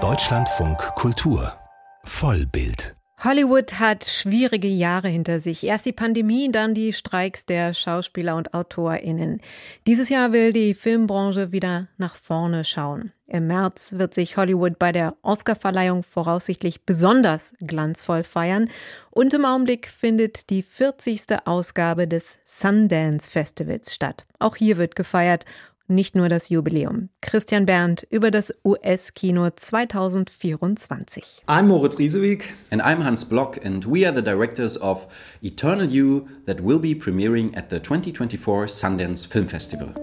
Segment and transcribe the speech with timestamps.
[0.00, 1.52] Deutschlandfunk Kultur
[2.04, 5.64] Vollbild Hollywood hat schwierige Jahre hinter sich.
[5.64, 9.40] Erst die Pandemie, dann die Streiks der Schauspieler und AutorInnen.
[9.88, 13.10] Dieses Jahr will die Filmbranche wieder nach vorne schauen.
[13.26, 18.70] Im März wird sich Hollywood bei der Oscarverleihung voraussichtlich besonders glanzvoll feiern.
[19.10, 21.44] Und im Augenblick findet die 40.
[21.46, 24.24] Ausgabe des Sundance Festivals statt.
[24.38, 25.44] Auch hier wird gefeiert
[25.88, 27.08] nicht nur das Jubiläum.
[27.20, 31.42] Christian Berndt über das US-Kino 2024.
[31.46, 32.44] I'm Moritz Riesewig.
[32.70, 35.08] And I'm Hans Block and we are the directors of
[35.42, 39.94] Eternal You that will be premiering at the 2024 Sundance Film Festival.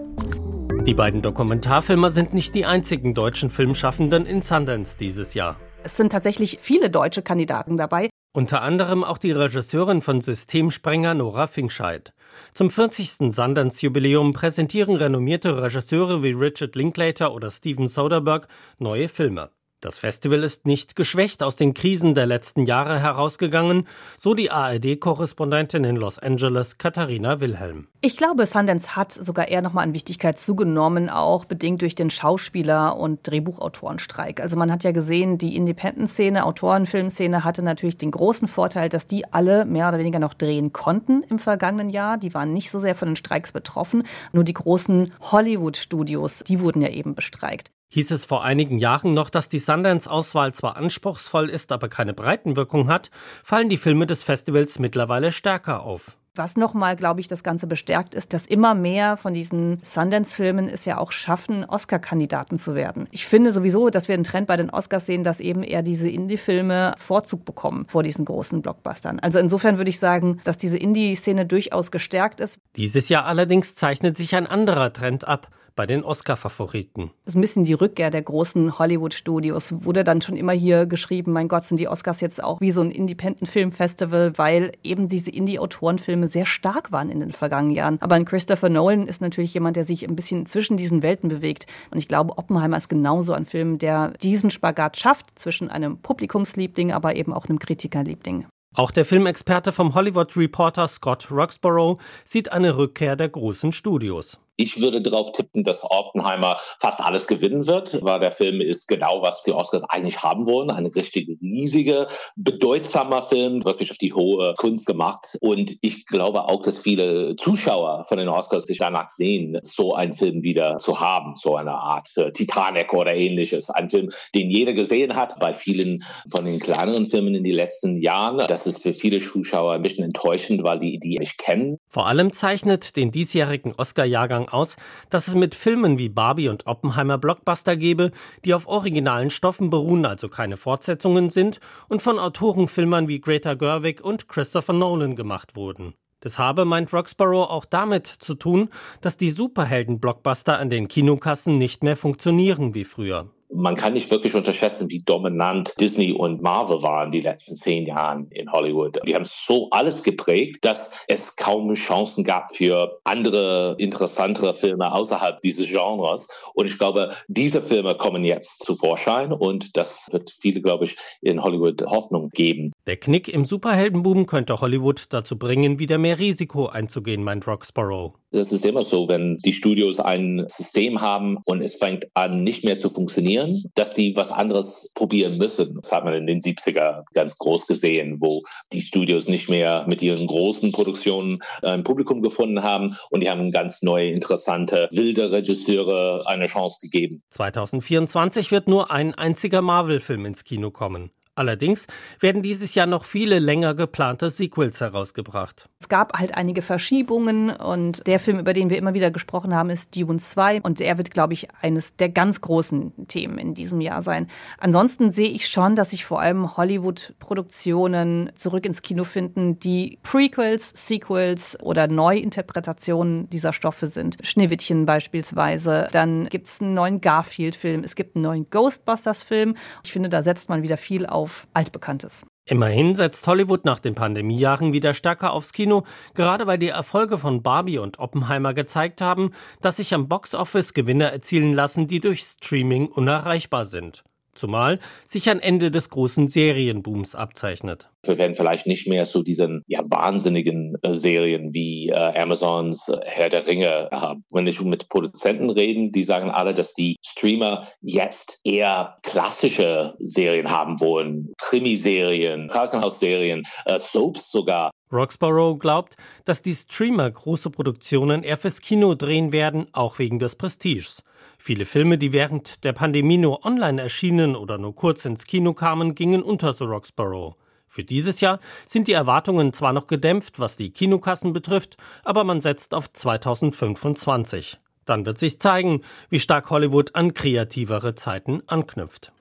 [0.86, 5.56] Die beiden Dokumentarfilmer sind nicht die einzigen deutschen Filmschaffenden in Sundance dieses Jahr.
[5.82, 8.08] Es sind tatsächlich viele deutsche Kandidaten dabei.
[8.36, 12.12] Unter anderem auch die Regisseurin von Systemsprenger Nora Finkscheid.
[12.52, 13.32] Zum 40.
[13.32, 18.46] Sundance-Jubiläum präsentieren renommierte Regisseure wie Richard Linklater oder Steven Soderbergh
[18.78, 19.48] neue Filme.
[19.80, 23.86] Das Festival ist nicht geschwächt aus den Krisen der letzten Jahre herausgegangen,
[24.18, 27.86] so die ARD-Korrespondentin in Los Angeles Katharina Wilhelm.
[28.00, 32.96] Ich glaube, Sundance hat sogar eher nochmal an Wichtigkeit zugenommen, auch bedingt durch den Schauspieler-
[32.96, 34.40] und Drehbuchautorenstreik.
[34.40, 39.30] Also man hat ja gesehen, die Independent-Szene, Autorenfilmszene hatte natürlich den großen Vorteil, dass die
[39.30, 42.16] alle mehr oder weniger noch drehen konnten im vergangenen Jahr.
[42.16, 44.04] Die waren nicht so sehr von den Streiks betroffen.
[44.32, 47.75] Nur die großen Hollywood-Studios, die wurden ja eben bestreikt.
[47.88, 52.88] Hieß es vor einigen Jahren noch, dass die Sundance-Auswahl zwar anspruchsvoll ist, aber keine Breitenwirkung
[52.88, 53.10] hat,
[53.44, 56.16] fallen die Filme des Festivals mittlerweile stärker auf.
[56.34, 60.84] Was nochmal, glaube ich, das Ganze bestärkt ist, dass immer mehr von diesen Sundance-Filmen es
[60.84, 63.08] ja auch schaffen, Oscar-Kandidaten zu werden.
[63.10, 66.10] Ich finde sowieso, dass wir einen Trend bei den Oscars sehen, dass eben eher diese
[66.10, 69.18] Indie-Filme Vorzug bekommen vor diesen großen Blockbustern.
[69.20, 72.58] Also insofern würde ich sagen, dass diese Indie-Szene durchaus gestärkt ist.
[72.76, 77.10] Dieses Jahr allerdings zeichnet sich ein anderer Trend ab bei den Oscar-Favoriten.
[77.24, 79.84] Das ist ein bisschen die Rückkehr der großen Hollywood-Studios.
[79.84, 82.80] Wurde dann schon immer hier geschrieben, mein Gott, sind die Oscars jetzt auch wie so
[82.80, 87.98] ein Independent-Film-Festival, weil eben diese Indie-Autorenfilme sehr stark waren in den vergangenen Jahren.
[88.00, 91.66] Aber ein Christopher Nolan ist natürlich jemand, der sich ein bisschen zwischen diesen Welten bewegt.
[91.90, 96.92] Und ich glaube, Oppenheimer ist genauso ein Film, der diesen Spagat schafft zwischen einem Publikumsliebling,
[96.92, 98.46] aber eben auch einem Kritikerliebling.
[98.74, 104.38] Auch der Filmexperte vom Hollywood Reporter Scott Roxborough sieht eine Rückkehr der großen Studios.
[104.56, 109.22] Ich würde darauf tippen, dass Oppenheimer fast alles gewinnen wird, weil der Film ist genau,
[109.22, 110.70] was die Oscars eigentlich haben wollen.
[110.70, 115.36] Ein richtig riesiger, bedeutsamer Film, wirklich auf die hohe Kunst gemacht.
[115.40, 120.12] Und ich glaube auch, dass viele Zuschauer von den Oscars sich danach sehen, so einen
[120.12, 123.70] Film wieder zu haben, so eine Art äh, Titanic oder ähnliches.
[123.70, 128.00] Ein Film, den jeder gesehen hat, bei vielen von den kleineren Filmen in den letzten
[128.00, 128.38] Jahren.
[128.46, 131.78] Das ist für viele Zuschauer ein bisschen enttäuschend, weil die die nicht kennen.
[131.88, 134.76] Vor allem zeichnet den diesjährigen Oscar-Jahrgang davon aus,
[135.10, 138.10] dass es mit Filmen wie Barbie und Oppenheimer Blockbuster gebe,
[138.44, 144.02] die auf originalen Stoffen beruhen, also keine Fortsetzungen sind und von Autorenfilmern wie Greta Gerwig
[144.02, 145.94] und Christopher Nolan gemacht wurden.
[146.20, 148.70] Das habe, meint Roxborough, auch damit zu tun,
[149.00, 154.34] dass die Superhelden-Blockbuster an den Kinokassen nicht mehr funktionieren wie früher man kann nicht wirklich
[154.34, 158.98] unterschätzen, wie dominant Disney und Marvel waren die letzten zehn Jahre in Hollywood.
[159.06, 165.40] Die haben so alles geprägt, dass es kaum Chancen gab für andere interessantere Filme außerhalb
[165.42, 166.28] dieses Genres.
[166.54, 170.96] Und ich glaube, diese Filme kommen jetzt zu Vorschein und das wird viele, glaube ich,
[171.20, 172.72] in Hollywood Hoffnung geben.
[172.86, 178.14] Der Knick im Superheldenboom könnte Hollywood dazu bringen, wieder mehr Risiko einzugehen, meint Roxborough.
[178.32, 182.64] Das ist immer so, wenn die Studios ein System haben und es fängt an, nicht
[182.64, 183.35] mehr zu funktionieren,
[183.74, 185.78] dass die was anderes probieren müssen.
[185.82, 188.42] Das hat man in den 70er ganz groß gesehen, wo
[188.72, 193.50] die Studios nicht mehr mit ihren großen Produktionen ein Publikum gefunden haben und die haben
[193.50, 197.22] ganz neue, interessante, wilde Regisseure eine Chance gegeben.
[197.30, 201.10] 2024 wird nur ein einziger Marvel-Film ins Kino kommen.
[201.36, 201.86] Allerdings
[202.18, 205.68] werden dieses Jahr noch viele länger geplante Sequels herausgebracht.
[205.78, 209.68] Es gab halt einige Verschiebungen und der Film, über den wir immer wieder gesprochen haben,
[209.68, 213.82] ist Dune 2 und er wird, glaube ich, eines der ganz großen Themen in diesem
[213.82, 214.28] Jahr sein.
[214.56, 220.72] Ansonsten sehe ich schon, dass sich vor allem Hollywood-Produktionen zurück ins Kino finden, die Prequels,
[220.74, 224.16] Sequels oder Neuinterpretationen dieser Stoffe sind.
[224.22, 225.88] Schneewittchen beispielsweise.
[225.92, 229.54] Dann gibt es einen neuen Garfield-Film, es gibt einen neuen Ghostbusters-Film.
[229.84, 232.24] Ich finde, da setzt man wieder viel auf auf Altbekanntes.
[232.48, 235.82] Immerhin setzt Hollywood nach den Pandemiejahren wieder stärker aufs Kino,
[236.14, 241.10] gerade weil die Erfolge von Barbie und Oppenheimer gezeigt haben, dass sich am Boxoffice Gewinne
[241.10, 244.04] erzielen lassen, die durch Streaming unerreichbar sind.
[244.36, 247.90] Zumal sich ein Ende des großen Serienbooms abzeichnet.
[248.04, 252.98] Wir werden vielleicht nicht mehr so diesen ja, wahnsinnigen äh, Serien wie äh, Amazons äh,
[253.04, 254.24] Herr der Ringe haben.
[254.30, 260.50] Wenn ich mit Produzenten reden, die sagen alle, dass die Streamer jetzt eher klassische Serien
[260.50, 261.32] haben wollen.
[261.38, 264.70] Krimiserien, Krankenhausserien, äh, Soaps sogar.
[264.92, 270.36] Roxborough glaubt, dass die Streamer große Produktionen eher fürs Kino drehen werden, auch wegen des
[270.36, 271.02] Prestiges.
[271.38, 275.94] Viele Filme, die während der Pandemie nur online erschienen oder nur kurz ins Kino kamen,
[275.94, 277.36] gingen unter so Roxborough.
[277.68, 282.40] Für dieses Jahr sind die Erwartungen zwar noch gedämpft, was die Kinokassen betrifft, aber man
[282.40, 284.58] setzt auf 2025.
[284.84, 289.12] Dann wird sich zeigen, wie stark Hollywood an kreativere Zeiten anknüpft.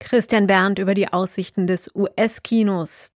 [0.00, 3.10] Christian Berndt über die Aussichten des US-Kinos.